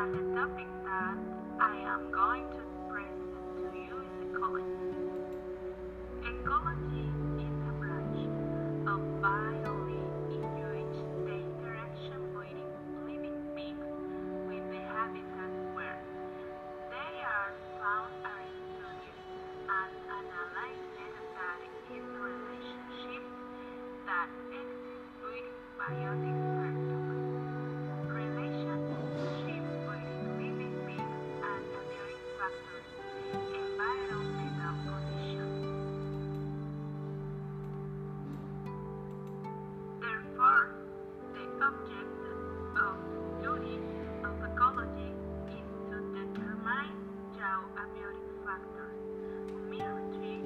And 0.00 0.14
the 0.16 0.24
topic 0.32 0.64
that 0.88 1.18
I 1.60 1.76
am 1.92 2.08
going 2.10 2.48
to 2.56 2.64
present 2.88 3.36
to 3.60 3.68
you 3.76 4.00
is 4.00 4.32
ecology. 4.32 4.96
Ecology 6.24 7.04
is 7.36 7.56
a 7.68 7.74
branch 7.76 8.24
of 8.88 9.00
biology 9.20 10.00
in 10.40 10.52
which 10.72 10.96
the 11.28 11.36
interaction 11.36 12.16
between 12.32 12.64
living 13.04 13.44
beings 13.52 13.84
with 14.48 14.64
the 14.72 14.80
habitat 14.88 15.52
where 15.76 16.00
they 16.88 17.14
are 17.20 17.52
found 17.76 18.16
are 18.24 18.48
studied 18.72 19.20
and 19.68 19.92
analyzed 20.16 20.96
that 21.36 21.60
is 21.60 21.76
the 21.92 22.00
relationship 22.24 23.24
that 24.08 24.32
exists 24.48 24.80
between 24.96 25.44
biotic 25.76 26.39
factors, 48.76 49.52
merely 49.70 50.42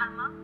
among 0.00 0.43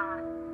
God. 0.00 0.49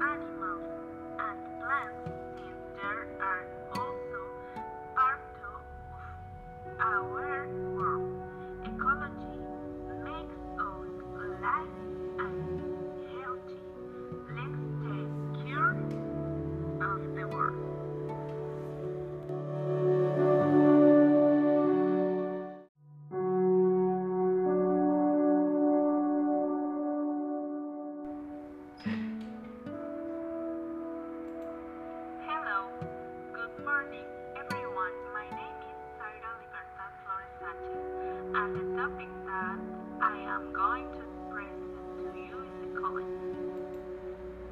and 38.37 38.53
the 38.53 38.77
topic 38.77 39.09
that 39.25 39.57
I 40.05 40.17
am 40.29 40.53
going 40.53 40.85
to 40.93 41.05
present 41.33 41.73
to 42.13 42.21
you 42.21 42.37
is 42.45 42.69
ecology. 42.69 43.33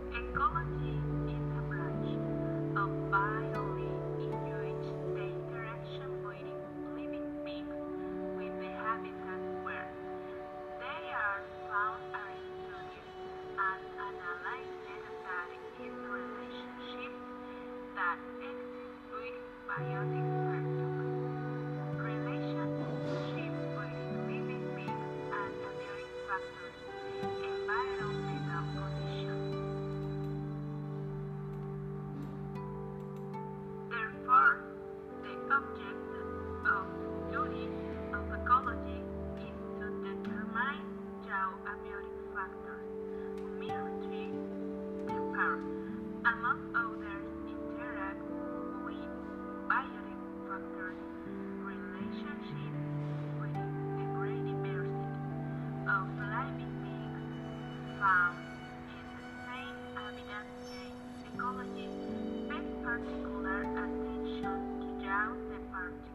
Ecology 0.09 0.97
is 1.29 1.45
a 1.53 1.63
branch 1.69 2.09
of 2.81 2.89
biology 3.13 3.93
in 4.25 4.41
which 4.57 4.89
the 5.13 5.25
interaction 5.37 6.09
between 6.25 6.49
living 6.97 7.29
beings 7.45 7.77
with 8.41 8.57
the 8.57 8.73
habitat 8.73 9.43
where 9.69 9.93
they 10.81 11.05
are 11.13 11.45
found 11.69 12.01
are 12.17 12.37
studied 12.65 13.05
and 13.61 13.81
analyzed 14.01 14.81
in 15.85 15.93
the 15.93 16.09
relationship 16.09 17.13
that 18.01 18.17
exists 18.41 18.97
between 19.13 19.37
biotic. 19.69 20.24
harmed. 65.85 66.14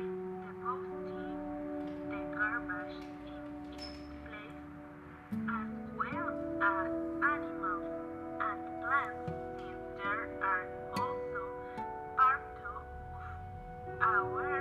the 2.10 2.20
garbage 2.34 2.96
in 3.28 3.76
its 3.76 4.08
place, 4.24 4.64
as 5.32 5.72
well 5.98 6.30
as 6.62 6.92
animals 7.28 7.84
and 8.40 8.60
plants, 8.80 9.32
since 9.58 9.84
there 9.98 10.28
are 10.42 10.66
also 10.96 11.42
part 12.16 12.42
of 12.64 12.82
our 14.02 14.51